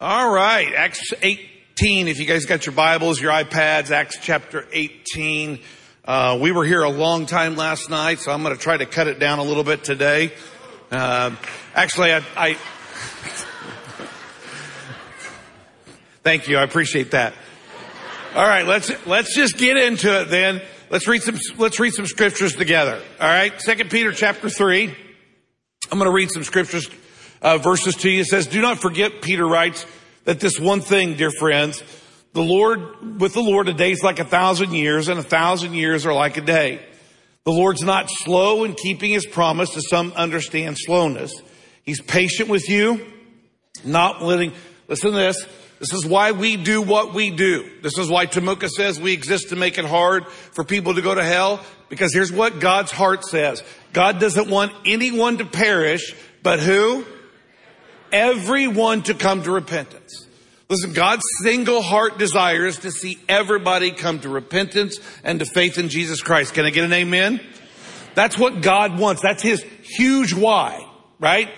[0.00, 2.06] All right, Acts 18.
[2.06, 5.58] If you guys got your Bibles, your iPads, Acts chapter 18.
[6.04, 8.86] Uh, we were here a long time last night, so I'm going to try to
[8.86, 10.32] cut it down a little bit today.
[10.92, 11.34] Uh,
[11.74, 12.54] actually, I, I
[16.22, 16.58] thank you.
[16.58, 17.34] I appreciate that.
[18.36, 20.62] All right, let's let's just get into it then.
[20.90, 23.02] Let's read some let's read some scriptures together.
[23.20, 24.94] All right, Second Peter chapter three.
[25.90, 26.88] I'm going to read some scriptures
[27.42, 28.20] uh, verses to you.
[28.20, 29.86] It says, "Do not forget," Peter writes,
[30.24, 31.82] "that this one thing, dear friends."
[32.34, 35.74] The Lord, with the Lord, a day is like a thousand years and a thousand
[35.74, 36.80] years are like a day.
[37.44, 41.32] The Lord's not slow in keeping his promise as some understand slowness.
[41.82, 43.00] He's patient with you,
[43.82, 44.52] not letting,
[44.86, 45.42] listen to this.
[45.78, 47.70] This is why we do what we do.
[47.82, 51.14] This is why Tamuka says we exist to make it hard for people to go
[51.14, 51.60] to hell.
[51.88, 53.62] Because here's what God's heart says.
[53.94, 57.06] God doesn't want anyone to perish, but who?
[58.12, 60.26] Everyone to come to repentance.
[60.68, 65.78] Listen, God's single heart desire is to see everybody come to repentance and to faith
[65.78, 66.54] in Jesus Christ.
[66.54, 67.40] Can I get an amen?
[68.14, 69.22] That's what God wants.
[69.22, 70.86] That's His huge why,
[71.18, 71.48] right?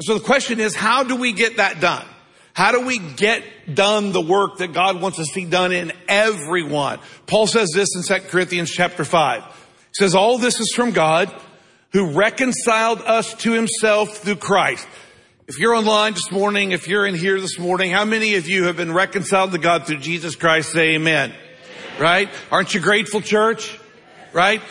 [0.00, 2.06] So the question is, how do we get that done?
[2.54, 3.42] How do we get
[3.74, 7.00] done the work that God wants to see done in everyone?
[7.26, 9.42] Paul says this in 2 Corinthians chapter 5.
[9.42, 9.50] He
[9.94, 11.34] says, all this is from God
[11.92, 14.86] who reconciled us to himself through Christ.
[15.48, 18.64] If you're online this morning, if you're in here this morning, how many of you
[18.64, 20.70] have been reconciled to God through Jesus Christ?
[20.70, 21.34] Say amen.
[21.98, 22.28] Right?
[22.52, 23.76] Aren't you grateful, church?
[24.32, 24.62] Right?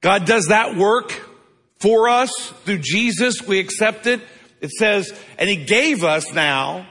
[0.00, 1.12] God does that work
[1.80, 2.30] for us
[2.64, 3.46] through Jesus.
[3.46, 4.22] We accept it.
[4.62, 6.86] It says, and he gave us now,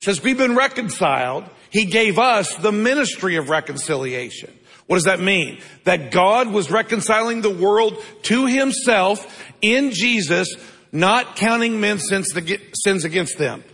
[0.00, 1.50] says we've been reconciled.
[1.70, 4.56] He gave us the ministry of reconciliation.
[4.86, 5.58] What does that mean?
[5.84, 10.54] That God was reconciling the world to himself in Jesus
[10.94, 13.64] not counting men's sins against them.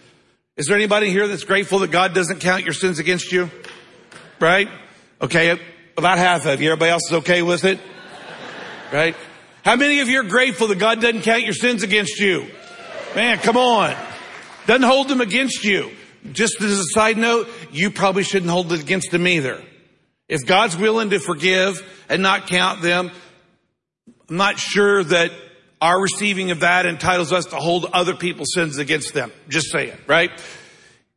[0.57, 3.51] Is there anybody here that's grateful that God doesn't count your sins against you?
[4.41, 4.69] Right?
[5.21, 5.61] Okay,
[5.97, 6.71] about half of you.
[6.71, 7.79] Everybody else is okay with it?
[8.91, 9.15] Right?
[9.65, 12.47] How many of you are grateful that God doesn't count your sins against you?
[13.15, 13.95] Man, come on.
[14.67, 15.91] Doesn't hold them against you.
[16.33, 19.63] Just as a side note, you probably shouldn't hold it against them either.
[20.29, 23.11] If God's willing to forgive and not count them,
[24.29, 25.33] I'm not sure that
[25.81, 29.33] our receiving of that entitles us to hold other people's sins against them.
[29.49, 30.31] Just say it, right?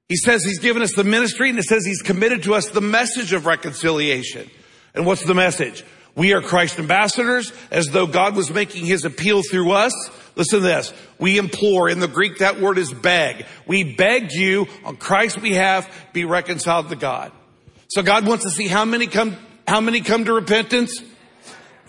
[0.07, 2.81] He says he's given us the ministry and it says he's committed to us the
[2.81, 4.49] message of reconciliation.
[4.93, 5.83] And what's the message?
[6.15, 9.93] We are Christ ambassadors as though God was making his appeal through us.
[10.35, 10.93] Listen to this.
[11.19, 13.45] We implore, in the Greek that word is beg.
[13.65, 17.31] We beg you on Christ's behalf, be reconciled to God.
[17.87, 19.35] So God wants to see how many come,
[19.67, 21.01] how many come to repentance?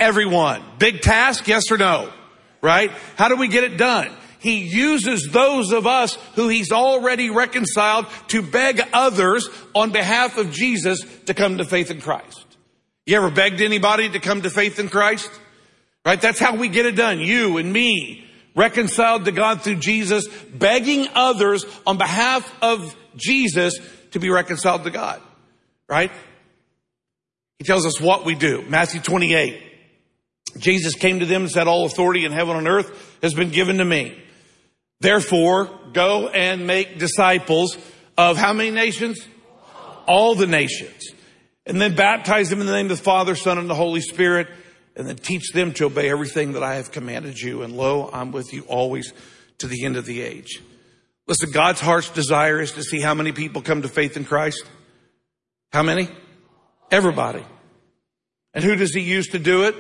[0.00, 0.62] Everyone.
[0.78, 2.10] Big task, yes or no?
[2.64, 2.90] Right?
[3.16, 4.10] How do we get it done?
[4.38, 10.50] He uses those of us who he's already reconciled to beg others on behalf of
[10.50, 12.44] Jesus to come to faith in Christ.
[13.04, 15.30] You ever begged anybody to come to faith in Christ?
[16.06, 16.20] Right?
[16.20, 17.20] That's how we get it done.
[17.20, 18.26] You and me,
[18.56, 23.78] reconciled to God through Jesus, begging others on behalf of Jesus
[24.12, 25.20] to be reconciled to God.
[25.86, 26.10] Right?
[27.58, 28.62] He tells us what we do.
[28.62, 29.73] Matthew 28.
[30.58, 33.78] Jesus came to them and said, all authority in heaven and earth has been given
[33.78, 34.20] to me.
[35.00, 37.76] Therefore, go and make disciples
[38.16, 39.26] of how many nations?
[40.06, 41.08] All the nations.
[41.66, 44.48] And then baptize them in the name of the Father, Son, and the Holy Spirit,
[44.96, 47.62] and then teach them to obey everything that I have commanded you.
[47.62, 49.12] And lo, I'm with you always
[49.58, 50.62] to the end of the age.
[51.26, 54.62] Listen, God's heart's desire is to see how many people come to faith in Christ.
[55.72, 56.08] How many?
[56.90, 57.44] Everybody.
[58.52, 59.74] And who does he use to do it?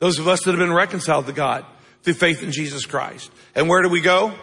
[0.00, 1.64] Those of us that have been reconciled to God
[2.02, 3.30] through faith in Jesus Christ.
[3.54, 4.34] And where do we go?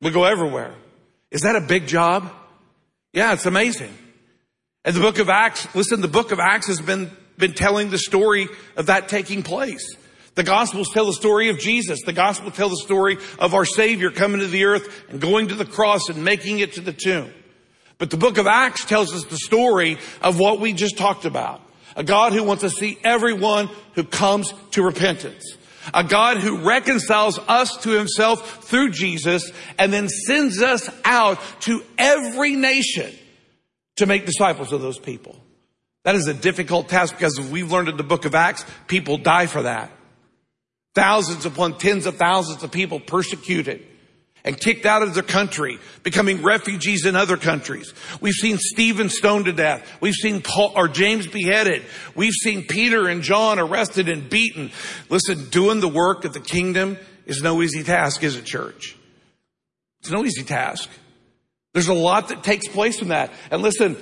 [0.00, 0.74] We go everywhere.
[1.30, 2.30] Is that a big job?
[3.12, 3.92] Yeah, it's amazing.
[4.84, 7.98] And the book of Acts, listen, the book of Acts has been, been telling the
[7.98, 9.96] story of that taking place.
[10.34, 12.02] The Gospels tell the story of Jesus.
[12.04, 15.54] The Gospel tell the story of our Savior coming to the earth and going to
[15.54, 17.32] the cross and making it to the tomb.
[17.96, 21.61] But the book of Acts tells us the story of what we just talked about.
[21.96, 25.56] A God who wants to see everyone who comes to repentance.
[25.92, 31.82] A God who reconciles us to himself through Jesus and then sends us out to
[31.98, 33.12] every nation
[33.96, 35.36] to make disciples of those people.
[36.04, 39.46] That is a difficult task because we've learned in the book of Acts, people die
[39.46, 39.90] for that.
[40.94, 43.86] Thousands upon tens of thousands of people persecuted
[44.44, 47.92] and kicked out of their country, becoming refugees in other countries.
[48.20, 49.88] We've seen Stephen stoned to death.
[50.00, 51.84] We've seen Paul or James beheaded.
[52.14, 54.70] We've seen Peter and John arrested and beaten.
[55.08, 58.96] Listen, doing the work of the kingdom is no easy task, is it, church?
[60.00, 60.90] It's no easy task.
[61.74, 63.32] There's a lot that takes place in that.
[63.50, 63.96] And listen,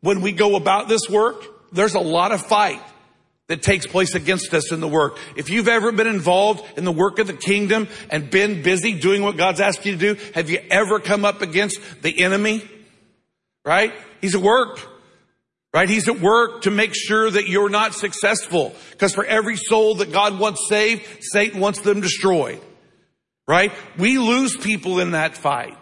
[0.00, 2.82] when we go about this work, there's a lot of fight
[3.48, 5.18] that takes place against us in the work.
[5.36, 9.22] If you've ever been involved in the work of the kingdom and been busy doing
[9.22, 12.68] what God's asked you to do, have you ever come up against the enemy?
[13.64, 13.92] Right?
[14.20, 14.80] He's at work.
[15.72, 15.88] Right?
[15.88, 18.74] He's at work to make sure that you're not successful.
[18.90, 22.60] Because for every soul that God wants saved, Satan wants them destroyed.
[23.46, 23.72] Right?
[23.96, 25.76] We lose people in that fight.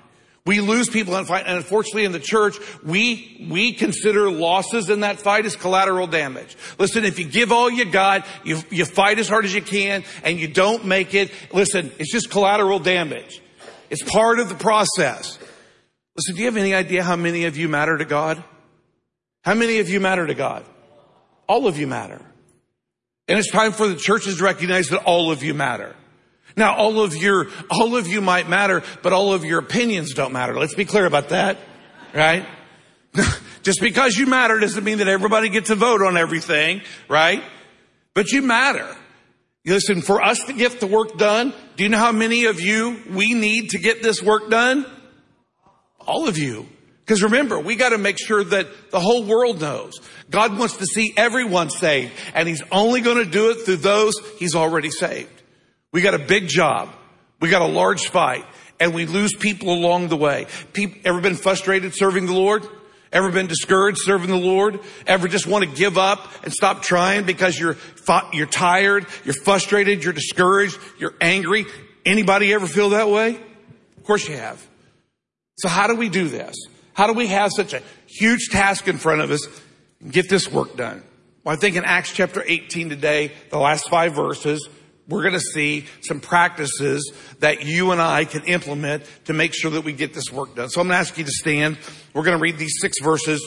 [0.47, 1.47] We lose people in that fight.
[1.47, 6.55] And unfortunately in the church, we, we consider losses in that fight as collateral damage.
[6.79, 10.05] Listen, if you give all you got, you, you fight as hard as you can,
[10.23, 13.41] and you don't make it, listen, it's just collateral damage.
[13.89, 15.39] It's part of the process.
[16.17, 18.43] Listen, do you have any idea how many of you matter to God?
[19.45, 20.65] How many of you matter to God?
[21.47, 22.21] All of you matter.
[23.29, 25.97] And it's time for the churches to recognize that all of you matter.
[26.57, 30.33] Now, all of your, all of you might matter, but all of your opinions don't
[30.33, 30.59] matter.
[30.59, 31.59] Let's be clear about that,
[32.15, 32.47] right?
[33.63, 37.43] Just because you matter doesn't mean that everybody gets a vote on everything, right?
[38.13, 38.97] But you matter.
[39.67, 43.03] Listen, for us to get the work done, do you know how many of you
[43.11, 44.85] we need to get this work done?
[46.01, 46.69] All of you.
[47.05, 50.01] Because remember, we got to make sure that the whole world knows.
[50.31, 54.15] God wants to see everyone saved, and He's only going to do it through those
[54.39, 55.34] He's already saved.
[55.95, 56.89] We got a big job.
[57.41, 58.45] We got a large fight
[58.81, 60.49] and we lose people along the way.
[60.73, 62.67] People, ever been frustrated serving the Lord?
[63.13, 64.81] Ever been discouraged serving the Lord?
[65.07, 67.77] Ever just want to give up and stop trying because you're,
[68.33, 71.65] you're tired, you're frustrated, you're discouraged, you're angry?
[72.05, 73.37] Anybody ever feel that way?
[73.97, 74.67] Of course you have.
[75.59, 76.57] So how do we do this?
[76.95, 79.47] How do we have such a huge task in front of us
[80.01, 81.05] and get this work done?
[81.45, 84.69] Well, I think in Acts chapter 18 today, the last five verses,
[85.09, 89.73] we're going to see some practices that you and I can implement to make sure
[89.73, 90.71] that we get this work done.
[90.71, 91.79] So I'm going to ask you to stand.
[92.15, 93.47] We're going to read these six verses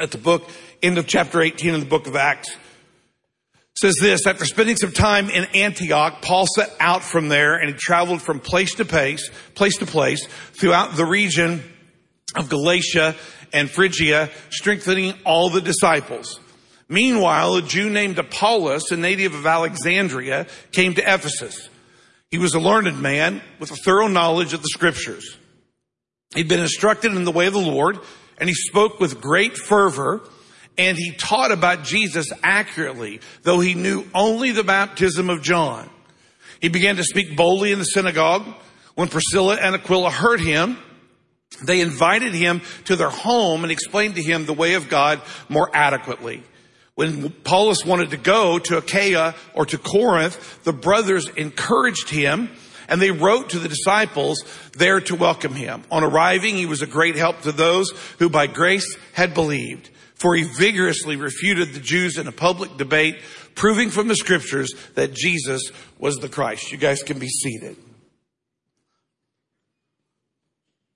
[0.00, 0.48] at the book,
[0.82, 2.48] end of chapter 18 in the book of Acts.
[2.50, 7.68] It says this, after spending some time in Antioch, Paul set out from there and
[7.68, 11.62] he traveled from place to place, place to place throughout the region
[12.36, 13.16] of Galatia
[13.52, 16.40] and Phrygia, strengthening all the disciples.
[16.94, 21.68] Meanwhile, a Jew named Apollos, a native of Alexandria, came to Ephesus.
[22.30, 25.36] He was a learned man with a thorough knowledge of the scriptures.
[26.36, 27.98] He'd been instructed in the way of the Lord
[28.38, 30.20] and he spoke with great fervor
[30.78, 35.90] and he taught about Jesus accurately, though he knew only the baptism of John.
[36.60, 38.46] He began to speak boldly in the synagogue.
[38.94, 40.78] When Priscilla and Aquila heard him,
[41.60, 45.68] they invited him to their home and explained to him the way of God more
[45.74, 46.44] adequately.
[46.94, 52.50] When Apollos wanted to go to Achaia or to Corinth, the brothers encouraged him
[52.88, 55.82] and they wrote to the disciples there to welcome him.
[55.90, 60.34] On arriving, he was a great help to those who by grace had believed, for
[60.34, 63.16] he vigorously refuted the Jews in a public debate,
[63.54, 65.62] proving from the scriptures that Jesus
[65.98, 66.72] was the Christ.
[66.72, 67.76] You guys can be seated.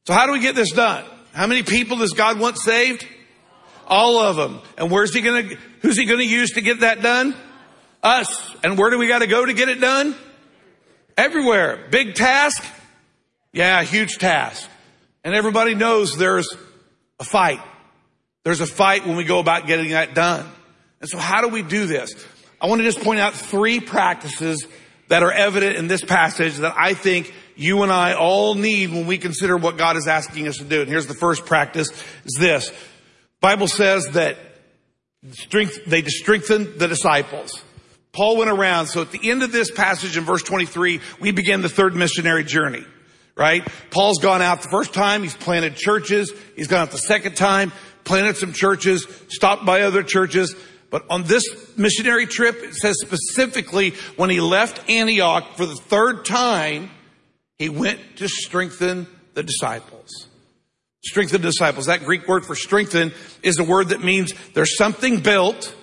[0.06, 1.04] So how do we get this done?
[1.32, 3.06] How many people does God want saved?
[3.88, 4.60] All of them.
[4.76, 5.42] And where's he gonna,
[5.80, 7.34] who's he gonna use to get that done?
[8.02, 8.54] Us.
[8.62, 10.14] And where do we gotta go to get it done?
[11.16, 11.88] Everywhere.
[11.90, 12.64] Big task?
[13.52, 14.68] Yeah, huge task.
[15.24, 16.48] And everybody knows there's
[17.18, 17.60] a fight.
[18.44, 20.46] There's a fight when we go about getting that done.
[21.00, 22.14] And so how do we do this?
[22.60, 24.66] I want to just point out three practices
[25.08, 29.06] that are evident in this passage that I think you and I all need when
[29.06, 30.80] we consider what God is asking us to do.
[30.80, 31.90] And here's the first practice
[32.24, 32.72] is this.
[33.40, 34.36] Bible says that
[35.32, 37.62] strength, they strengthened the disciples.
[38.12, 38.86] Paul went around.
[38.86, 42.44] So at the end of this passage in verse 23, we begin the third missionary
[42.44, 42.84] journey,
[43.36, 43.66] right?
[43.90, 45.22] Paul's gone out the first time.
[45.22, 46.32] He's planted churches.
[46.56, 47.72] He's gone out the second time,
[48.04, 50.54] planted some churches, stopped by other churches.
[50.90, 51.44] But on this
[51.76, 56.90] missionary trip, it says specifically when he left Antioch for the third time,
[57.58, 60.27] he went to strengthen the disciples.
[61.08, 61.86] Strengthen disciples.
[61.86, 63.12] That Greek word for strengthen
[63.42, 65.74] is a word that means there's something built,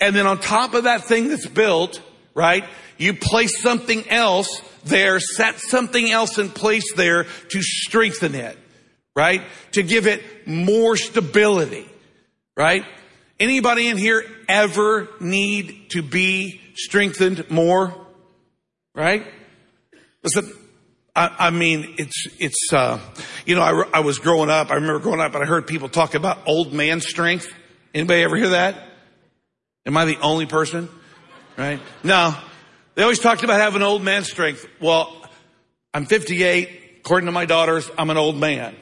[0.00, 2.00] and then on top of that thing that's built,
[2.34, 2.64] right,
[2.96, 8.56] you place something else there, set something else in place there to strengthen it,
[9.14, 9.42] right?
[9.72, 11.86] To give it more stability,
[12.56, 12.86] right?
[13.38, 17.94] Anybody in here ever need to be strengthened more?
[18.94, 19.26] Right?
[20.22, 20.50] Listen,
[21.16, 23.00] I, mean, it's, it's, uh,
[23.46, 25.88] you know, I, I was growing up, I remember growing up and I heard people
[25.88, 27.52] talk about old man strength.
[27.94, 28.76] Anybody ever hear that?
[29.86, 30.88] Am I the only person?
[31.56, 31.80] Right?
[32.04, 32.36] No.
[32.94, 34.66] They always talked about having old man strength.
[34.80, 35.24] Well,
[35.94, 38.74] I'm 58, According to my daughters, I'm an old man.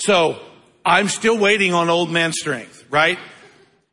[0.00, 0.38] So
[0.84, 3.18] I'm still waiting on old man strength, right?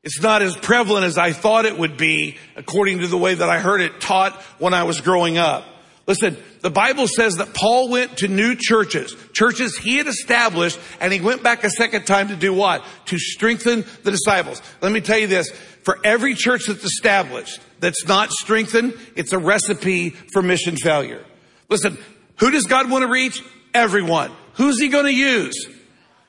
[0.04, 3.50] It's not as prevalent as I thought it would be according to the way that
[3.50, 5.66] I heard it taught when I was growing up.
[6.06, 11.14] Listen, the Bible says that Paul went to new churches, churches he had established, and
[11.14, 12.84] he went back a second time to do what?
[13.06, 14.64] To strengthen the disciples.
[14.82, 15.52] Let me tell you this,
[15.84, 21.24] for every church that's established that's not strengthened, it's a recipe for mission failure.
[21.70, 22.00] Listen,
[22.40, 23.44] who does God want to reach?
[23.76, 24.32] Everyone.
[24.54, 25.68] Who's he going to use?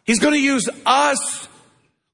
[0.04, 1.48] He's going to use us.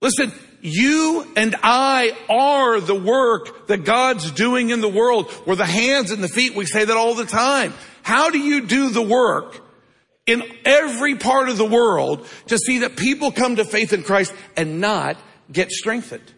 [0.01, 0.31] Listen,
[0.63, 5.31] you and I are the work that God's doing in the world.
[5.45, 6.55] We're the hands and the feet.
[6.55, 7.75] We say that all the time.
[8.03, 9.61] How do you do the work
[10.25, 14.33] in every part of the world to see that people come to faith in Christ
[14.57, 15.17] and not
[15.51, 16.33] get strengthened?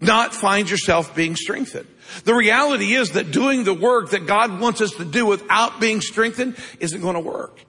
[0.00, 1.86] Not find yourself being strengthened.
[2.24, 6.00] The reality is that doing the work that God wants us to do without being
[6.00, 7.60] strengthened isn't going to work.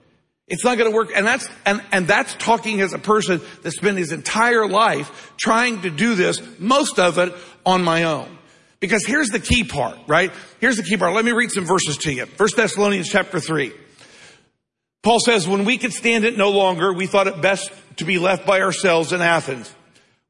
[0.51, 1.11] It's not going to work.
[1.15, 5.81] And that's, and, and that's talking as a person that spent his entire life trying
[5.83, 7.33] to do this, most of it
[7.65, 8.37] on my own.
[8.81, 10.31] Because here's the key part, right?
[10.59, 11.13] Here's the key part.
[11.13, 12.25] Let me read some verses to you.
[12.25, 13.71] First Thessalonians chapter three.
[15.03, 18.19] Paul says, when we could stand it no longer, we thought it best to be
[18.19, 19.73] left by ourselves in Athens.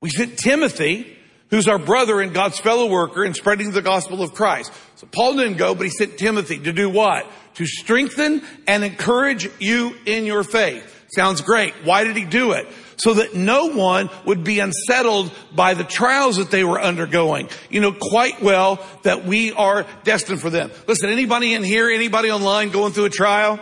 [0.01, 1.17] We sent Timothy,
[1.49, 4.71] who's our brother and God's fellow worker in spreading the gospel of Christ.
[4.97, 7.25] So Paul didn't go, but he sent Timothy to do what?
[7.55, 10.97] To strengthen and encourage you in your faith.
[11.15, 11.73] Sounds great.
[11.83, 12.67] Why did he do it?
[12.95, 17.49] So that no one would be unsettled by the trials that they were undergoing.
[17.69, 20.71] You know quite well that we are destined for them.
[20.87, 23.59] Listen, anybody in here, anybody online going through a trial?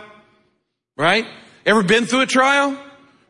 [0.96, 1.26] Right?
[1.66, 2.78] Ever been through a trial?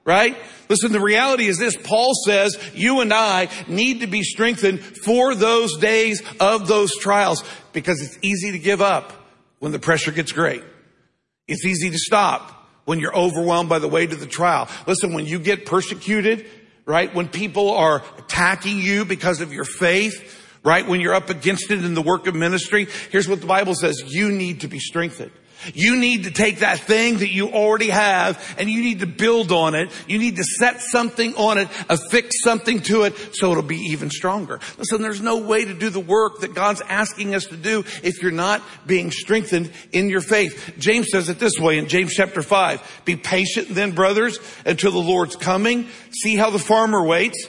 [0.04, 0.36] Right?
[0.68, 1.76] Listen, the reality is this.
[1.76, 7.42] Paul says you and I need to be strengthened for those days of those trials
[7.72, 9.19] because it's easy to give up
[9.60, 10.64] when the pressure gets great.
[11.46, 14.68] It's easy to stop when you're overwhelmed by the weight of the trial.
[14.86, 16.46] Listen, when you get persecuted,
[16.86, 17.14] right?
[17.14, 20.86] When people are attacking you because of your faith, right?
[20.86, 24.02] When you're up against it in the work of ministry, here's what the Bible says.
[24.06, 25.32] You need to be strengthened.
[25.74, 29.52] You need to take that thing that you already have and you need to build
[29.52, 29.90] on it.
[30.08, 34.10] You need to set something on it, affix something to it so it'll be even
[34.10, 34.60] stronger.
[34.78, 38.22] Listen, there's no way to do the work that God's asking us to do if
[38.22, 40.74] you're not being strengthened in your faith.
[40.78, 43.02] James says it this way in James chapter 5.
[43.04, 45.88] Be patient then, brothers, until the Lord's coming.
[46.22, 47.48] See how the farmer waits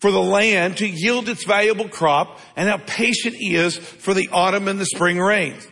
[0.00, 4.28] for the land to yield its valuable crop and how patient he is for the
[4.32, 5.66] autumn and the spring rains.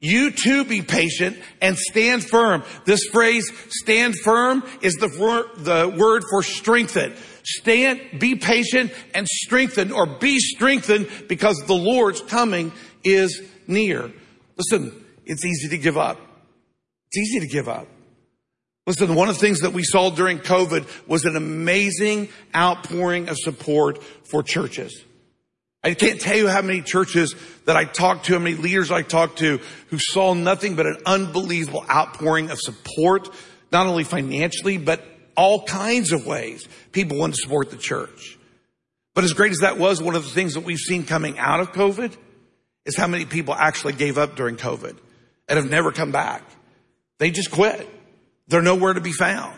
[0.00, 2.64] You too be patient and stand firm.
[2.84, 5.08] This phrase, stand firm, is the,
[5.56, 7.14] the word for strengthen.
[7.42, 12.72] Stand, be patient and strengthen or be strengthened because the Lord's coming
[13.04, 14.12] is near.
[14.56, 16.20] Listen, it's easy to give up.
[17.10, 17.86] It's easy to give up.
[18.86, 23.36] Listen, one of the things that we saw during COVID was an amazing outpouring of
[23.38, 25.04] support for churches.
[25.86, 29.02] I can't tell you how many churches that I talked to, how many leaders I
[29.02, 33.28] talked to who saw nothing but an unbelievable outpouring of support,
[33.70, 35.04] not only financially, but
[35.36, 38.36] all kinds of ways people want to support the church.
[39.14, 41.60] But as great as that was, one of the things that we've seen coming out
[41.60, 42.16] of COVID
[42.84, 44.98] is how many people actually gave up during COVID
[45.48, 46.42] and have never come back.
[47.18, 47.88] They just quit.
[48.48, 49.56] They're nowhere to be found,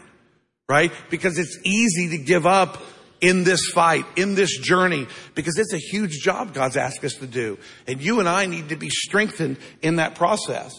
[0.69, 0.93] right?
[1.09, 2.83] Because it's easy to give up
[3.21, 7.27] in this fight, in this journey, because it's a huge job God's asked us to
[7.27, 7.59] do.
[7.87, 10.73] And you and I need to be strengthened in that process,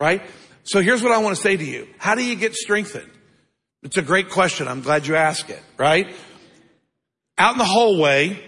[0.00, 0.22] right?
[0.64, 1.88] So here's what I want to say to you.
[1.98, 3.10] How do you get strengthened?
[3.82, 4.68] It's a great question.
[4.68, 6.14] I'm glad you asked it, right?
[7.36, 8.40] Out in the hallway,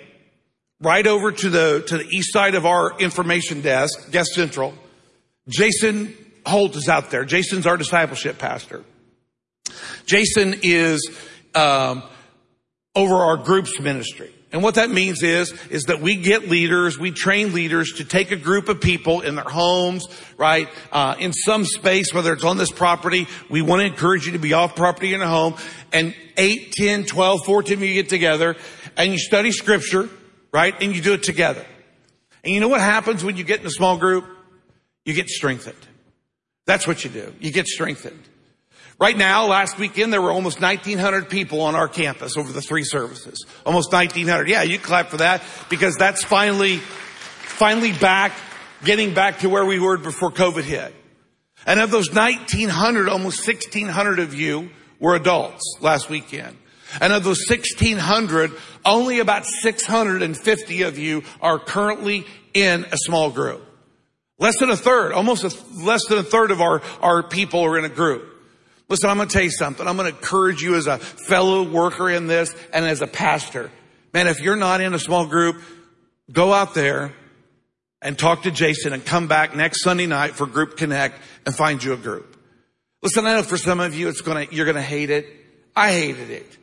[0.81, 4.75] right over to the, to the east side of our information desk, Guest Central,
[5.49, 6.15] Jason
[6.47, 7.25] Holt is out there.
[7.25, 8.85] Jason's our discipleship pastor.
[10.07, 11.11] Jason is,
[11.55, 12.03] um,
[12.95, 14.33] over our groups ministry.
[14.55, 18.31] And what that means is, is that we get leaders, we train leaders to take
[18.31, 22.57] a group of people in their homes, right, uh, in some space, whether it's on
[22.57, 23.27] this property.
[23.51, 25.57] We want to encourage you to be off property in a home.
[25.93, 28.55] And 8, 10, 12, 14 of you get together
[28.97, 30.09] and you study scripture,
[30.53, 31.67] right, and you do it together.
[32.45, 34.25] And you know what happens when you get in a small group?
[35.05, 35.77] You get strengthened.
[36.65, 37.35] That's what you do.
[37.41, 38.23] You get strengthened.
[39.01, 42.85] Right now, last weekend, there were almost 1,900 people on our campus over the three
[42.85, 43.45] services.
[43.67, 44.49] Almost 1,900.
[44.49, 48.33] Yeah, you clap for that because that's finally, finally back,
[48.85, 50.95] getting back to where we were before COVID hit.
[51.67, 54.71] And of those 1,900, almost 1,600 of you
[55.01, 56.57] were adults last weekend.
[57.01, 58.53] And of those 1,600,
[58.85, 63.63] only about 650 of you are currently in a small group.
[64.39, 67.79] Less than a third, almost a, less than a third of our, our people are
[67.79, 68.34] in a group.
[68.89, 69.87] Listen, I'm going to tell you something.
[69.87, 73.71] I'm going to encourage you as a fellow worker in this and as a pastor.
[74.13, 75.61] Man, if you're not in a small group,
[76.31, 77.13] go out there
[78.03, 81.83] and talk to Jason and come back next Sunday night for Group Connect and find
[81.83, 82.37] you a group.
[83.03, 85.27] Listen, I know for some of you, it's gonna, you're gonna hate it.
[85.75, 86.59] I hated it.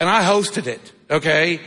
[0.00, 1.60] And I hosted it, okay?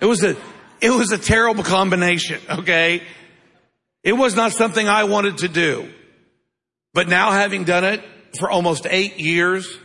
[0.00, 0.36] It was a,
[0.80, 3.02] it was a terrible combination, okay?
[4.02, 5.88] It was not something I wanted to do.
[6.92, 8.02] But now having done it
[8.38, 9.78] for almost eight years,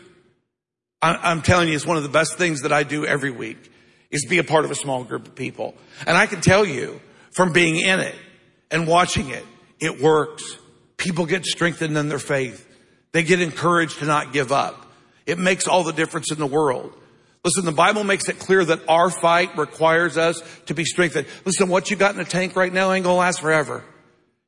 [1.01, 3.58] I'm telling you, it's one of the best things that I do every week
[4.12, 5.74] is be a part of a small group of people.
[6.05, 7.01] And I can tell you
[7.34, 8.15] from being in it
[8.70, 9.46] and watching it,
[9.79, 10.43] it works.
[10.98, 12.67] People get strengthened in their faith.
[13.13, 14.86] They get encouraged to not give up.
[15.25, 16.93] It makes all the difference in the world.
[17.43, 21.25] Listen, the Bible makes it clear that our fight requires us to be strengthened.
[21.46, 23.84] Listen, what you got in the tank right now ain't gonna last forever.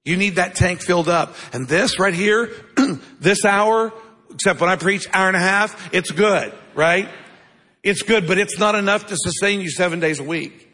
[0.05, 1.35] You need that tank filled up.
[1.53, 2.51] And this right here,
[3.19, 3.93] this hour,
[4.33, 7.07] except when I preach hour and a half, it's good, right?
[7.83, 10.69] It's good, but it's not enough to sustain you seven days a week.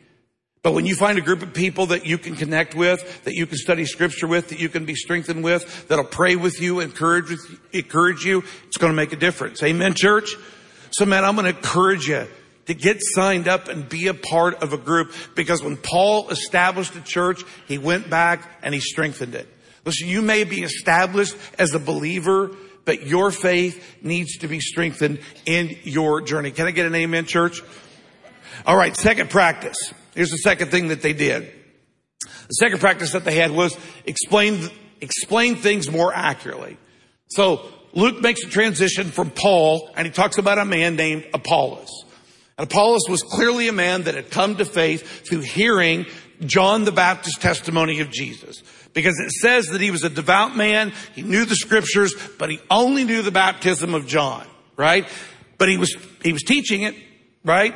[0.62, 3.46] But when you find a group of people that you can connect with, that you
[3.46, 7.30] can study scripture with, that you can be strengthened with, that'll pray with you, encourage
[7.30, 9.64] with, encourage you, it's going to make a difference.
[9.64, 10.36] Amen, church?
[10.92, 12.28] So man, I'm going to encourage you
[12.70, 16.94] to get signed up and be a part of a group because when Paul established
[16.94, 19.48] the church, he went back and he strengthened it.
[19.86, 22.52] Listen, you may be established as a believer,
[22.86, 26.52] but your faith needs to be strengthened in your journey.
[26.52, 27.64] Can I get an amen, church?
[28.68, 29.78] All right, second practice.
[30.14, 31.52] Here's the second thing that they did.
[32.22, 34.70] The second practice that they had was explain,
[35.02, 36.78] explain things more accurately.
[37.30, 42.06] So Luke makes a transition from Paul and he talks about a man named Apollos.
[42.60, 46.06] And Apollos was clearly a man that had come to faith through hearing
[46.42, 48.62] John the Baptist's testimony of Jesus.
[48.92, 52.60] Because it says that he was a devout man, he knew the scriptures, but he
[52.70, 55.08] only knew the baptism of John, right?
[55.58, 56.96] But he was, he was teaching it,
[57.46, 57.74] right?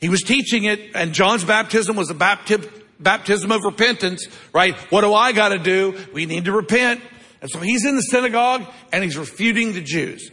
[0.00, 4.74] He was teaching it, and John's baptism was a baptism, baptism of repentance, right?
[4.90, 6.02] What do I got to do?
[6.14, 7.02] We need to repent.
[7.42, 10.30] And so he's in the synagogue and he's refuting the Jews.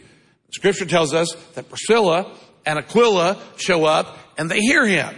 [0.50, 5.14] Scripture tells us that Priscilla and Aquila show up and they hear him.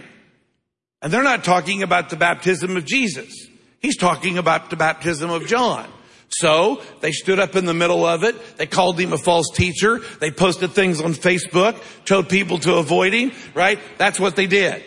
[1.01, 3.47] And they're not talking about the baptism of Jesus.
[3.79, 5.87] He's talking about the baptism of John.
[6.29, 8.57] So they stood up in the middle of it.
[8.57, 9.99] They called him a false teacher.
[10.19, 13.79] They posted things on Facebook, told people to avoid him, right?
[13.97, 14.83] That's what they did.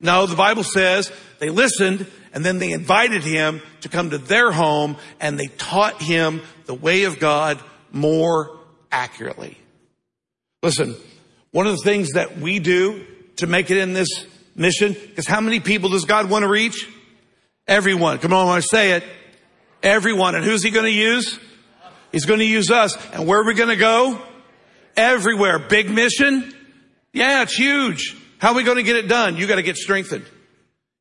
[0.00, 4.52] No, the Bible says they listened and then they invited him to come to their
[4.52, 7.60] home and they taught him the way of God
[7.92, 8.56] more
[8.92, 9.58] accurately.
[10.62, 10.94] Listen,
[11.52, 13.04] one of the things that we do
[13.36, 14.08] to make it in this
[14.54, 16.88] mission, because how many people does God want to reach?
[17.66, 18.18] Everyone.
[18.18, 19.04] Come on, I want to say it.
[19.82, 20.34] Everyone.
[20.34, 21.38] And who's he going to use?
[22.12, 22.96] He's going to use us.
[23.12, 24.20] And where are we going to go?
[24.96, 25.58] Everywhere.
[25.58, 26.52] Big mission?
[27.12, 28.16] Yeah, it's huge.
[28.38, 29.36] How are we going to get it done?
[29.36, 30.24] You got to get strengthened.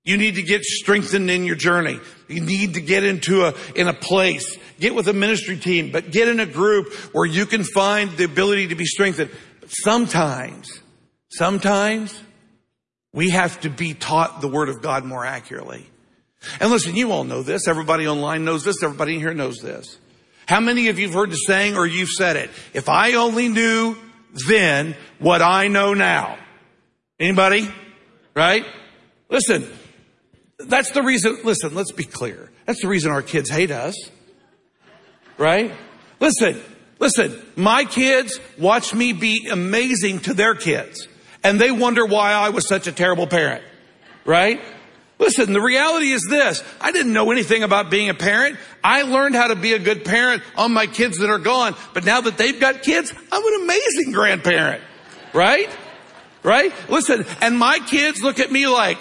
[0.04, 2.00] You need to get strengthened in your journey.
[2.28, 4.58] You need to get into a, in a place.
[4.80, 8.24] Get with a ministry team, but get in a group where you can find the
[8.24, 9.30] ability to be strengthened.
[9.70, 10.82] Sometimes,
[11.30, 12.22] sometimes
[13.14, 15.90] we have to be taught the word of God more accurately.
[16.60, 17.68] And listen, you all know this.
[17.68, 18.84] Everybody online knows this.
[18.84, 19.98] Everybody in here knows this.
[20.48, 22.50] How many of you have heard the saying or you've said it?
[22.74, 23.96] If I only knew
[24.48, 26.38] then what I know now.
[27.20, 27.70] Anybody?
[28.36, 28.66] Right?
[29.30, 29.68] Listen,
[30.60, 32.52] that's the reason, listen, let's be clear.
[32.66, 33.96] That's the reason our kids hate us.
[35.38, 35.72] Right?
[36.20, 36.62] Listen,
[37.00, 41.08] listen, my kids watch me be amazing to their kids
[41.44, 43.64] and they wonder why I was such a terrible parent.
[44.26, 44.62] Right?
[45.18, 46.64] Listen, the reality is this.
[46.80, 48.58] I didn't know anything about being a parent.
[48.84, 51.76] I learned how to be a good parent on my kids that are gone.
[51.94, 54.82] But now that they've got kids, I'm an amazing grandparent.
[55.34, 55.70] Right?
[56.42, 56.74] Right?
[56.90, 58.98] Listen, and my kids look at me like,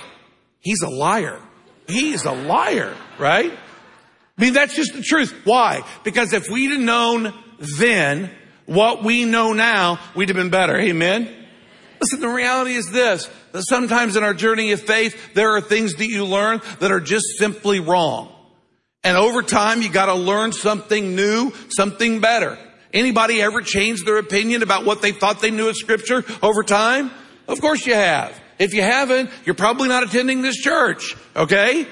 [0.60, 1.40] he's a liar.
[1.86, 2.96] He's a liar.
[3.18, 3.52] Right?
[3.52, 5.32] I mean, that's just the truth.
[5.44, 5.82] Why?
[6.02, 7.32] Because if we'd have known
[7.78, 8.30] then
[8.66, 10.76] what we know now, we'd have been better.
[10.76, 11.34] Amen?
[12.00, 15.94] Listen, the reality is this, that sometimes in our journey of faith, there are things
[15.94, 18.32] that you learn that are just simply wrong.
[19.02, 22.58] And over time, you gotta learn something new, something better.
[22.92, 27.10] Anybody ever change their opinion about what they thought they knew of scripture over time?
[27.46, 28.38] Of course you have.
[28.58, 31.86] If you haven't, you're probably not attending this church, okay?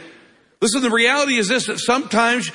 [0.61, 2.51] Listen, the reality is this, that sometimes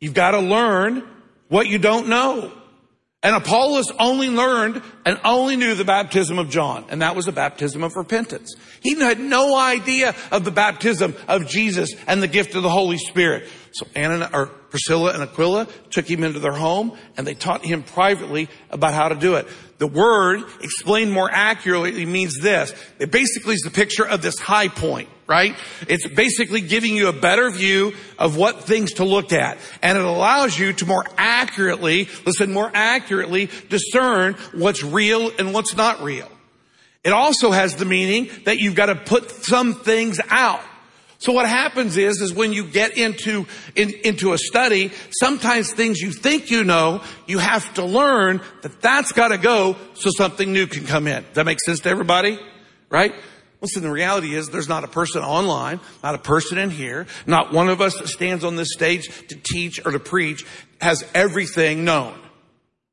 [0.00, 1.02] you've gotta learn
[1.48, 2.52] what you don't know.
[3.20, 7.32] And Apollos only learned and only knew the baptism of John, and that was a
[7.32, 8.54] baptism of repentance.
[8.80, 12.96] He had no idea of the baptism of Jesus and the gift of the Holy
[12.96, 13.48] Spirit.
[13.78, 17.84] So Anna, or Priscilla and Aquila took him into their home and they taught him
[17.84, 19.46] privately about how to do it.
[19.78, 22.74] The word explained more accurately means this.
[22.98, 25.54] It basically is the picture of this high point right?
[25.88, 29.58] It's basically giving you a better view of what things to look at.
[29.82, 35.76] And it allows you to more accurately, listen, more accurately discern what's real and what's
[35.76, 36.30] not real.
[37.04, 40.62] It also has the meaning that you've got to put some things out.
[41.20, 46.00] So what happens is, is when you get into, in, into a study, sometimes things
[46.00, 50.52] you think you know, you have to learn that that's got to go so something
[50.52, 51.24] new can come in.
[51.24, 52.38] Does that make sense to everybody?
[52.88, 53.14] Right?
[53.60, 57.52] Listen, the reality is there's not a person online, not a person in here, not
[57.52, 60.46] one of us that stands on this stage to teach or to preach
[60.80, 62.16] has everything known.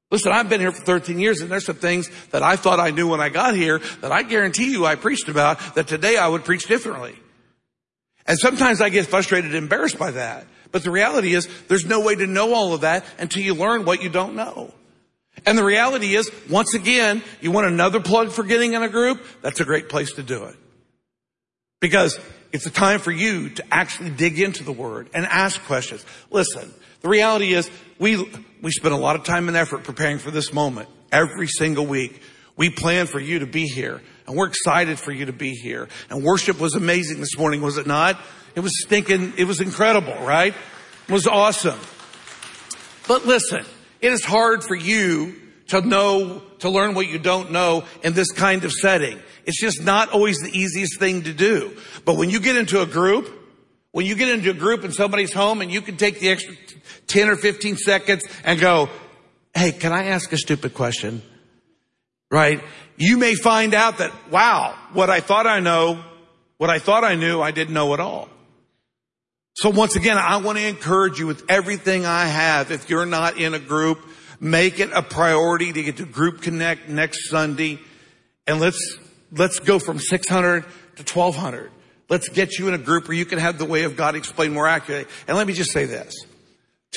[0.10, 2.90] Listen, I've been here for 13 years and there's some things that I thought I
[2.90, 6.28] knew when I got here that I guarantee you I preached about that today I
[6.28, 7.16] would preach differently.
[8.26, 10.48] And sometimes I get frustrated and embarrassed by that.
[10.72, 13.86] But the reality is there's no way to know all of that until you learn
[13.86, 14.74] what you don't know.
[15.46, 19.24] And the reality is, once again, you want another plug for getting in a group?
[19.42, 20.56] That's a great place to do it.
[21.82, 22.20] Because
[22.52, 26.06] it's a time for you to actually dig into the word and ask questions.
[26.32, 28.18] Listen, the reality is we,
[28.62, 32.22] we spend a lot of time and effort preparing for this moment every single week.
[32.58, 35.88] We plan for you to be here and we're excited for you to be here.
[36.10, 38.20] And worship was amazing this morning, was it not?
[38.56, 40.54] It was stinking, it was incredible, right?
[41.08, 41.80] It was awesome.
[43.08, 43.66] But listen,
[44.02, 45.36] it is hard for you
[45.68, 49.20] to know, to learn what you don't know in this kind of setting.
[49.46, 51.78] It's just not always the easiest thing to do.
[52.04, 53.32] But when you get into a group,
[53.92, 56.56] when you get into a group in somebody's home and you can take the extra
[57.08, 58.90] 10 or 15 seconds and go,
[59.54, 61.22] Hey, can I ask a stupid question?
[62.36, 62.62] Right?
[62.98, 66.04] You may find out that, wow, what I thought I know,
[66.58, 68.28] what I thought I knew, I didn't know at all.
[69.54, 72.72] So once again, I want to encourage you with everything I have.
[72.72, 74.06] If you're not in a group,
[74.42, 77.80] make it a priority to get to group connect next Sunday.
[78.46, 78.98] And let's,
[79.32, 81.72] let's go from 600 to 1200.
[82.10, 84.54] Let's get you in a group where you can have the way of God explained
[84.54, 85.10] more accurately.
[85.30, 86.14] And let me just say this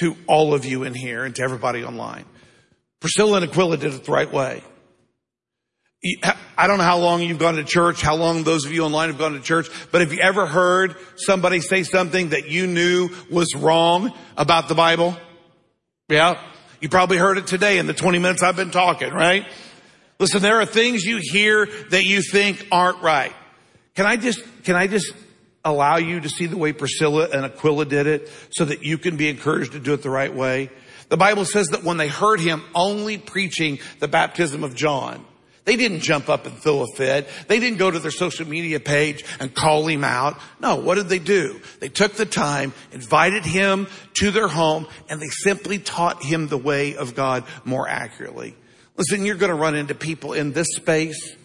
[0.00, 2.24] to all of you in here and to everybody online.
[2.98, 4.64] Priscilla and Aquila did it the right way.
[6.56, 9.08] I don't know how long you've gone to church, how long those of you online
[9.08, 13.10] have gone to church, but have you ever heard somebody say something that you knew
[13.30, 15.16] was wrong about the Bible?
[16.08, 16.40] Yeah.
[16.80, 19.44] You probably heard it today in the 20 minutes I've been talking, right?
[20.20, 23.32] Listen, there are things you hear that you think aren't right.
[23.96, 25.12] Can I just, can I just
[25.64, 29.16] allow you to see the way Priscilla and Aquila did it so that you can
[29.16, 30.70] be encouraged to do it the right way?
[31.08, 35.24] The Bible says that when they heard him only preaching the baptism of John,
[35.68, 37.28] they didn't jump up and throw a fit.
[37.46, 40.40] They didn't go to their social media page and call him out.
[40.60, 41.60] No, what did they do?
[41.80, 46.56] They took the time, invited him to their home, and they simply taught him the
[46.56, 48.56] way of God more accurately.
[48.96, 51.36] Listen, you're going to run into people in this space.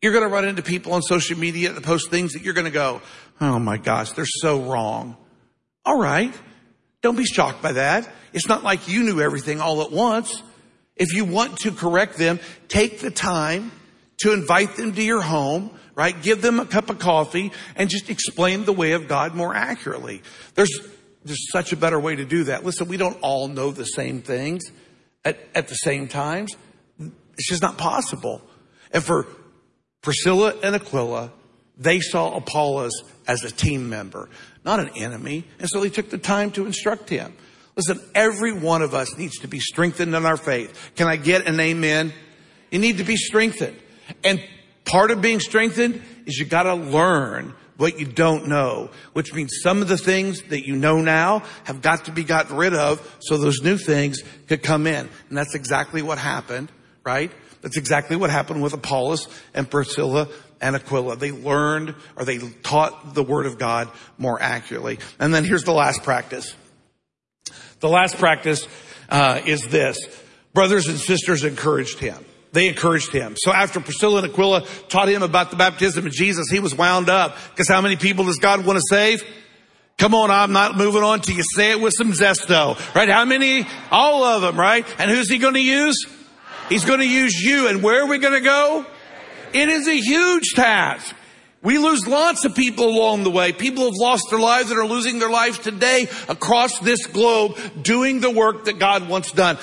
[0.00, 2.66] You're going to run into people on social media that post things that you're going
[2.66, 3.02] to go,
[3.40, 5.16] oh my gosh, they're so wrong.
[5.84, 6.32] All right.
[7.02, 8.08] Don't be shocked by that.
[8.32, 10.40] It's not like you knew everything all at once.
[10.96, 13.72] If you want to correct them, take the time
[14.18, 16.20] to invite them to your home, right?
[16.22, 20.22] Give them a cup of coffee and just explain the way of God more accurately.
[20.54, 20.70] There's,
[21.24, 22.64] there's such a better way to do that.
[22.64, 24.64] Listen, we don't all know the same things
[25.24, 26.56] at, at the same times.
[26.98, 28.40] It's just not possible.
[28.90, 29.26] And for
[30.00, 31.32] Priscilla and Aquila,
[31.76, 32.92] they saw Apollos
[33.28, 34.30] as a team member,
[34.64, 35.44] not an enemy.
[35.58, 37.34] And so they took the time to instruct him.
[37.76, 40.92] Listen, every one of us needs to be strengthened in our faith.
[40.96, 42.12] Can I get an amen?
[42.70, 43.76] You need to be strengthened.
[44.24, 44.42] And
[44.86, 49.82] part of being strengthened is you gotta learn what you don't know, which means some
[49.82, 53.36] of the things that you know now have got to be gotten rid of so
[53.36, 55.06] those new things could come in.
[55.28, 56.72] And that's exactly what happened,
[57.04, 57.30] right?
[57.60, 60.28] That's exactly what happened with Apollos and Priscilla
[60.62, 61.16] and Aquila.
[61.16, 64.98] They learned or they taught the word of God more accurately.
[65.18, 66.54] And then here's the last practice.
[67.80, 68.66] The last practice
[69.08, 69.98] uh, is this.
[70.52, 72.24] Brothers and sisters encouraged him.
[72.52, 73.34] They encouraged him.
[73.36, 77.10] So after Priscilla and Aquila taught him about the baptism of Jesus, he was wound
[77.10, 77.36] up.
[77.50, 79.22] Because how many people does God want to save?
[79.98, 83.08] Come on, I'm not moving on till you say it with some zesto, right?
[83.08, 83.66] How many?
[83.90, 84.86] All of them, right?
[84.98, 86.06] And who's he going to use?
[86.68, 87.68] He's going to use you.
[87.68, 88.84] And where are we going to go?
[89.54, 91.14] It is a huge task.
[91.66, 93.50] We lose lots of people along the way.
[93.50, 98.20] People have lost their lives and are losing their lives today across this globe doing
[98.20, 99.58] the work that God wants done.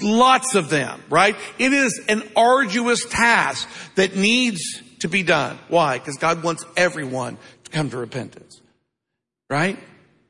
[0.00, 1.36] Lots of them, right?
[1.60, 5.56] It is an arduous task that needs to be done.
[5.68, 5.96] Why?
[6.00, 8.60] Because God wants everyone to come to repentance,
[9.48, 9.78] right?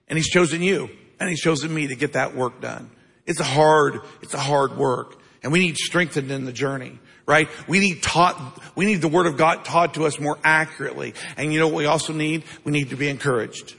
[0.08, 2.90] And He's chosen you and He's chosen me to get that work done.
[3.24, 7.48] It's a hard, it's a hard work and we need strengthened in the journey, right?
[7.68, 8.38] We need taught,
[8.74, 11.14] we need the word of God taught to us more accurately.
[11.36, 12.44] And you know what we also need?
[12.64, 13.74] We need to be encouraged.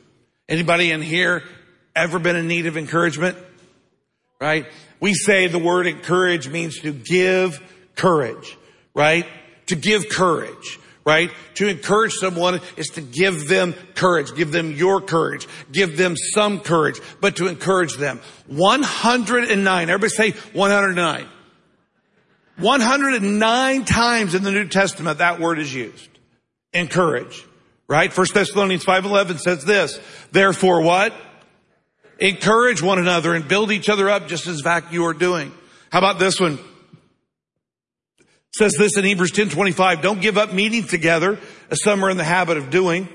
[0.47, 1.43] Anybody in here
[1.95, 3.38] ever been in need of encouragement?
[4.39, 4.65] Right?
[4.99, 7.62] We say the word encourage means to give
[7.95, 8.58] courage,
[8.93, 9.25] right?
[9.67, 11.31] To give courage, right?
[11.55, 16.60] To encourage someone is to give them courage, give them your courage, give them some
[16.60, 18.19] courage, but to encourage them.
[18.47, 21.27] 109, everybody say 109.
[22.57, 26.09] 109 times in the New Testament that word is used.
[26.73, 27.45] Encourage.
[27.87, 28.11] Right?
[28.11, 29.99] First Thessalonians 5.11 says this,
[30.31, 31.13] therefore what?
[32.19, 35.51] Encourage one another and build each other up just as fact you are doing.
[35.91, 36.59] How about this one?
[38.19, 41.37] It says this in Hebrews 10:25, don't give up meeting together
[41.69, 43.09] as some are in the habit of doing,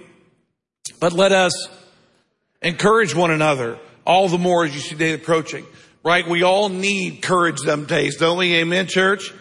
[1.01, 1.53] but let us
[2.61, 5.65] encourage one another all the more as you see day approaching.
[6.03, 6.27] Right?
[6.27, 8.55] We all need courage some days, don't we?
[8.57, 9.33] Amen, church?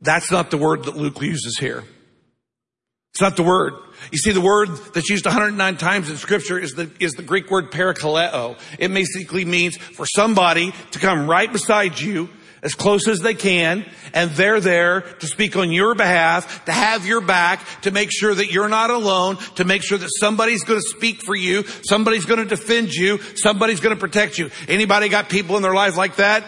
[0.00, 1.84] That's not the word that Luke uses here.
[3.14, 3.72] It's not the word.
[4.12, 7.50] You see, the word that's used 109 times in scripture is the, is the Greek
[7.50, 8.58] word parakaleo.
[8.78, 12.28] It basically means for somebody to come right beside you
[12.66, 17.06] as close as they can, and they're there to speak on your behalf, to have
[17.06, 20.80] your back, to make sure that you're not alone, to make sure that somebody's going
[20.80, 24.50] to speak for you, somebody's going to defend you, somebody's going to protect you.
[24.66, 26.44] Anybody got people in their life like that?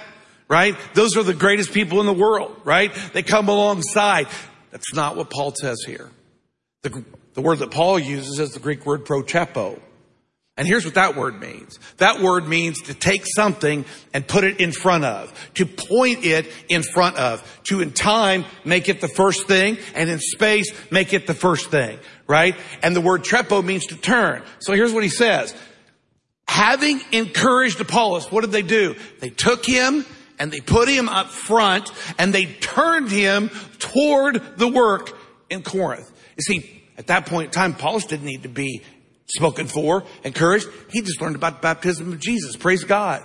[0.49, 0.77] Right?
[0.95, 2.93] Those are the greatest people in the world, right?
[3.13, 4.27] They come alongside.
[4.73, 6.11] That's not what Paul says here.
[6.83, 7.05] The,
[7.35, 9.79] the word that Paul uses is the Greek word protrepo.
[10.59, 11.79] And here's what that word means.
[11.99, 16.51] That word means to take something and put it in front of, to point it
[16.69, 21.13] in front of, to in time make it the first thing, and in space make
[21.13, 22.57] it the first thing, right?
[22.83, 24.43] And the word trepo means to turn.
[24.59, 25.55] So here's what he says.
[26.49, 28.97] Having encouraged Apollos, what did they do?
[29.21, 30.05] They took him
[30.41, 35.17] and they put him up front and they turned him toward the work
[35.51, 36.11] in Corinth.
[36.37, 38.83] You see, at that point in time, Apollos didn't need to be
[39.29, 40.69] spoken for, encouraged.
[40.91, 42.57] He just learned about the baptism of Jesus.
[42.57, 43.23] Praise God.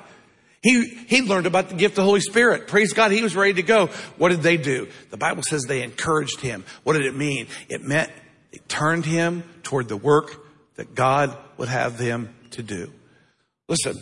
[0.61, 2.67] He, he learned about the gift of the Holy Spirit.
[2.67, 3.11] Praise God.
[3.11, 3.87] He was ready to go.
[4.17, 4.87] What did they do?
[5.09, 6.63] The Bible says they encouraged him.
[6.83, 7.47] What did it mean?
[7.67, 8.11] It meant
[8.51, 12.91] it turned him toward the work that God would have them to do.
[13.67, 13.97] Listen,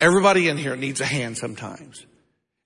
[0.00, 2.06] everybody in here needs a hand sometimes.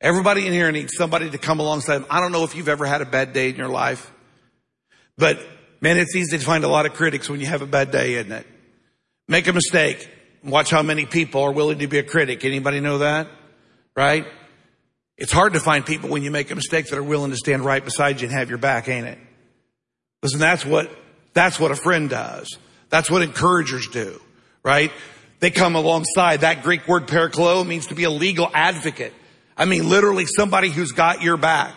[0.01, 2.07] Everybody in here needs somebody to come alongside them.
[2.11, 4.13] I don't know if you've ever had a bad day in your life,
[5.17, 5.41] but
[5.83, 8.15] Man, it's easy to find a lot of critics when you have a bad day,
[8.15, 8.47] isn't it?
[9.29, 10.09] Make a mistake.
[10.45, 12.45] Watch how many people are willing to be a critic.
[12.45, 13.29] Anybody know that?
[13.97, 14.27] Right?
[15.17, 17.65] It's hard to find people when you make a mistake that are willing to stand
[17.65, 19.19] right beside you and have your back, ain't it?
[20.23, 20.91] Listen, that's what,
[21.35, 22.59] that's what a friend does.
[22.89, 24.21] That's what encouragers do,
[24.63, 24.93] right?
[25.41, 26.41] They come alongside.
[26.41, 29.13] That Greek word paraklo means to be a legal advocate.
[29.57, 31.75] I mean, literally somebody who's got your back,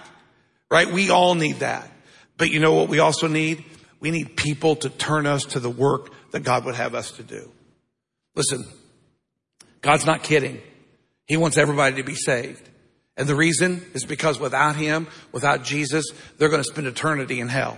[0.70, 0.88] right?
[0.92, 1.90] We all need that.
[2.38, 3.64] But you know what we also need?
[4.00, 7.24] We need people to turn us to the work that God would have us to
[7.24, 7.50] do.
[8.36, 8.66] Listen,
[9.80, 10.62] God's not kidding.
[11.28, 12.70] He wants everybody to be saved.
[13.16, 16.04] And the reason is because without Him, without Jesus,
[16.38, 17.78] they're going to spend eternity in hell.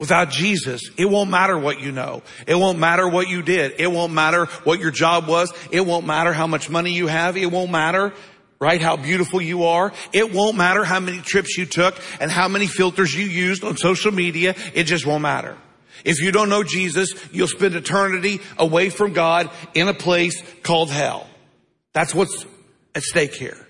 [0.00, 2.24] Without Jesus, it won't matter what you know.
[2.48, 3.74] It won't matter what you did.
[3.78, 5.52] It won't matter what your job was.
[5.70, 7.36] It won't matter how much money you have.
[7.36, 8.12] It won't matter
[8.58, 8.80] right?
[8.80, 9.92] How beautiful you are.
[10.12, 13.76] It won't matter how many trips you took and how many filters you used on
[13.76, 14.54] social media.
[14.72, 15.58] It just won't matter.
[16.04, 20.90] If you don't know Jesus, you'll spend eternity away from God in a place called
[20.90, 21.26] hell.
[21.92, 22.46] That's what's
[22.94, 23.66] at stake here.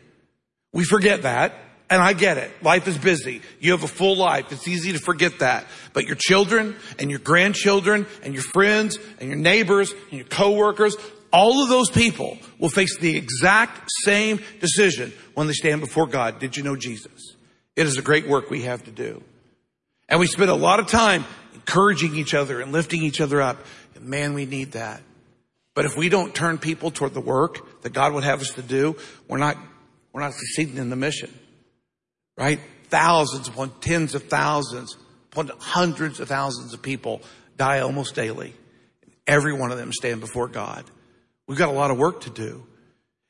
[0.72, 1.54] We forget that.
[1.90, 2.50] And I get it.
[2.62, 3.42] Life is busy.
[3.60, 4.50] You have a full life.
[4.50, 5.66] It's easy to forget that.
[5.92, 10.96] But your children and your grandchildren and your friends and your neighbors and your coworkers,
[11.34, 16.38] all of those people will face the exact same decision when they stand before God.
[16.38, 17.36] Did you know Jesus?
[17.76, 19.22] It is a great work we have to do.
[20.08, 21.26] And we spend a lot of time
[21.62, 23.58] encouraging each other and lifting each other up.
[23.94, 25.02] And man, we need that.
[25.74, 28.62] But if we don't turn people toward the work that God would have us to
[28.62, 28.96] do,
[29.28, 29.56] we're not,
[30.12, 31.32] we're not succeeding in the mission.
[32.36, 32.60] Right?
[32.88, 34.96] Thousands upon tens of thousands,
[35.32, 37.22] upon hundreds of thousands of people
[37.56, 38.54] die almost daily.
[39.26, 40.84] Every one of them stand before God.
[41.46, 42.66] We've got a lot of work to do.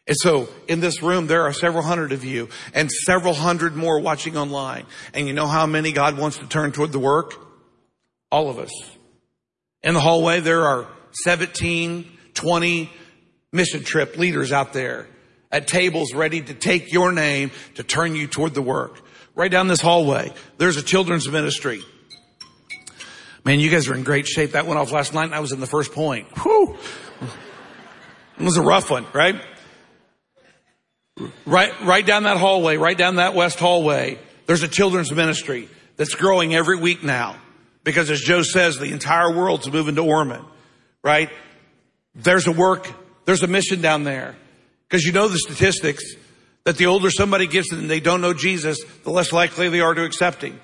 [0.09, 4.01] And so in this room, there are several hundred of you and several hundred more
[4.01, 4.87] watching online.
[5.15, 7.35] And you know how many God wants to turn toward the work?
[8.33, 8.73] All of us.
[9.83, 10.89] In the hallway, there are
[11.25, 12.91] 17, 20
[13.53, 15.07] mission trip leaders out there.
[15.53, 18.99] at tables ready to take your name to turn you toward the work.
[19.35, 21.83] Right down this hallway, there's a children's ministry.
[23.45, 24.53] Man, you guys are in great shape.
[24.53, 26.27] That went off last night and I was in the first point.
[26.39, 26.79] Whew.
[28.39, 29.39] It was a rough one, right?
[31.45, 36.15] Right, right down that hallway, right down that west hallway, there's a children's ministry that's
[36.15, 37.37] growing every week now.
[37.85, 40.45] Because as Joe says, the entire world's moving to Ormond,
[41.03, 41.31] right?
[42.15, 42.89] There's a work,
[43.25, 44.37] there's a mission down there.
[44.89, 46.05] Because you know the statistics
[46.65, 49.95] that the older somebody gets and they don't know Jesus, the less likely they are
[49.95, 50.61] to accept him.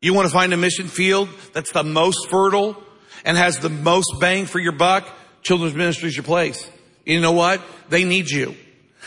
[0.00, 2.82] You want to find a mission field that's the most fertile
[3.24, 5.06] and has the most bang for your buck?
[5.42, 6.70] Children's ministry is your place.
[7.04, 7.60] You know what?
[7.88, 8.54] They need you.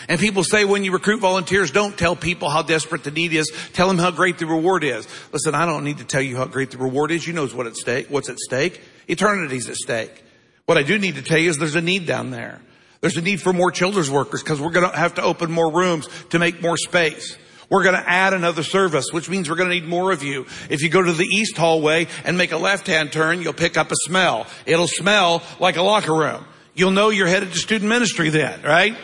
[0.08, 3.52] And people say when you recruit volunteers, don't tell people how desperate the need is.
[3.74, 5.08] Tell them how great the reward is.
[5.32, 7.26] Listen, I don't need to tell you how great the reward is.
[7.26, 8.82] You know what at stake, what's at stake.
[9.10, 10.24] Eternity's at stake.
[10.66, 12.62] What I do need to tell you is there's a need down there.
[13.02, 15.72] There's a need for more children's workers because we're going to have to open more
[15.72, 17.38] rooms to make more space.
[17.70, 20.46] We're going to add another service, which means we're going to need more of you.
[20.70, 23.92] If you go to the east hallway and make a left-hand turn, you'll pick up
[23.92, 24.48] a smell.
[24.66, 26.46] It'll smell like a locker room.
[26.74, 28.96] You'll know you're headed to student ministry then, right?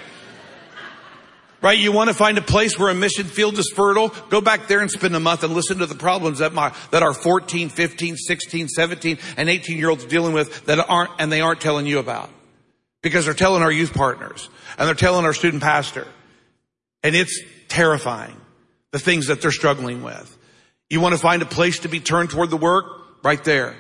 [1.64, 1.80] Right?
[1.80, 4.10] You want to find a place where a mission field is fertile?
[4.30, 7.04] Go back there and spend a month and listen to the problems that my, that
[7.04, 11.40] our 14, 15, 16, 17, and 18 year olds dealing with that aren't, and they
[11.40, 12.30] aren't telling you about.
[13.02, 16.06] Because they're telling our youth partners and they're telling our student pastor.
[17.02, 18.36] And it's terrifying,
[18.92, 20.38] the things that they're struggling with.
[20.90, 22.86] You want to find a place to be turned toward the work?
[23.24, 23.78] Right there.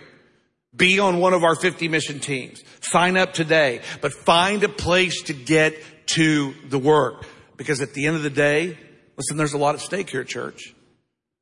[0.73, 2.61] Be on one of our 50 mission teams.
[2.79, 5.75] Sign up today, but find a place to get
[6.07, 7.25] to the work.
[7.57, 8.77] Because at the end of the day,
[9.17, 10.73] listen, there's a lot at stake here at church.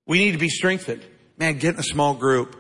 [0.08, 1.04] We need to be strengthened.
[1.38, 2.56] Man, get in a small group.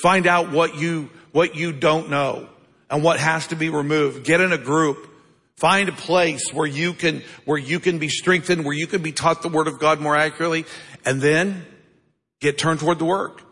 [0.00, 2.48] Find out what you, what you don't know
[2.90, 4.24] and what has to be removed.
[4.24, 5.10] Get in a group.
[5.56, 9.12] Find a place where you can, where you can be strengthened, where you can be
[9.12, 10.64] taught the word of God more accurately,
[11.04, 11.64] and then
[12.40, 13.42] get turned toward the work.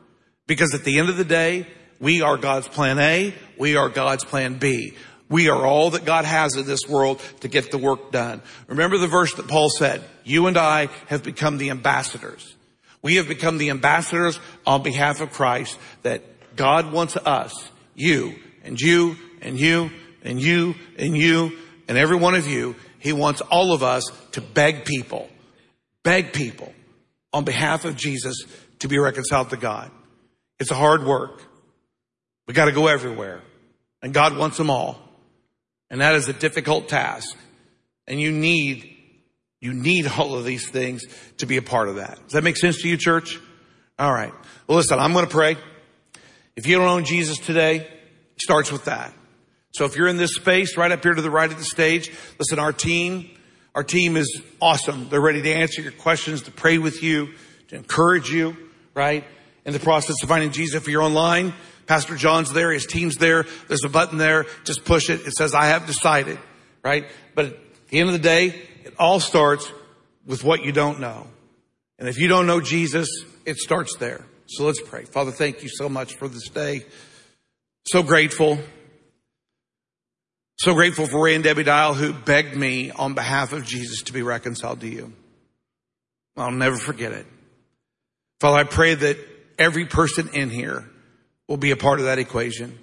[0.49, 1.67] Because at the end of the day,
[2.01, 4.95] we are God's plan A, we are God's plan B.
[5.33, 8.43] We are all that God has in this world to get the work done.
[8.67, 12.55] Remember the verse that Paul said, you and I have become the ambassadors.
[13.01, 16.23] We have become the ambassadors on behalf of Christ that
[16.55, 19.91] God wants us, you and you and you
[20.23, 21.57] and you and you
[21.89, 22.77] and every one of you.
[22.99, 25.31] He wants all of us to beg people,
[26.03, 26.75] beg people
[27.33, 28.45] on behalf of Jesus
[28.81, 29.91] to be reconciled to God.
[30.61, 31.43] It's a hard work.
[32.47, 33.41] We got to go everywhere
[34.03, 35.02] and God wants them all.
[35.93, 37.37] And that is a difficult task.
[38.09, 38.97] And you need,
[39.61, 41.03] you need all of these things
[41.37, 42.19] to be a part of that.
[42.25, 43.39] Does that make sense to you, church?
[43.99, 44.33] All right.
[44.67, 45.57] Well, listen, I'm going to pray.
[46.57, 49.13] If you don't know Jesus today, it starts with that.
[49.75, 52.11] So if you're in this space right up here to the right of the stage,
[52.39, 53.31] listen, our team,
[53.75, 55.11] our team is awesome.
[55.11, 57.35] They're ready to answer your questions, to pray with you,
[57.69, 58.57] to encourage you,
[58.95, 59.25] right?
[59.67, 60.75] In the process of finding Jesus.
[60.75, 61.53] If you're online,
[61.93, 63.45] Pastor John's there, his team's there.
[63.69, 64.47] There's a button there.
[64.65, 65.27] Just push it.
[65.27, 66.39] It says, I have decided,
[66.83, 67.05] right?
[67.35, 68.47] But at the end of the day,
[68.83, 69.71] it all starts
[70.25, 71.27] with what you don't know.
[71.99, 73.11] And if you don't know Jesus,
[73.45, 74.25] it starts there.
[74.47, 75.05] So let's pray.
[75.05, 76.87] Father, thank you so much for this day.
[77.85, 78.59] So grateful.
[80.61, 84.15] So grateful for Ray and Debbie Dial who begged me on behalf of Jesus to
[84.15, 85.13] be reconciled to you.
[86.39, 87.27] I'll never forget it.
[88.41, 89.19] Father, I pray that
[89.59, 90.89] every person in here
[91.53, 92.79] will be a part of that equation.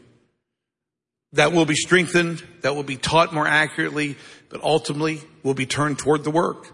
[1.33, 4.15] That will be strengthened, that will be taught more accurately,
[4.49, 6.67] but ultimately will be turned toward the work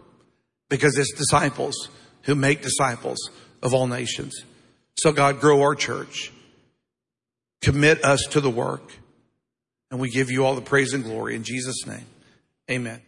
[0.68, 1.88] because it's disciples
[2.24, 3.30] who make disciples
[3.64, 4.44] of all nations.
[4.98, 6.34] So God, grow our church.
[7.62, 8.92] Commit us to the work.
[9.90, 12.06] And we give you all the praise and glory in Jesus' name.
[12.70, 13.02] Amen.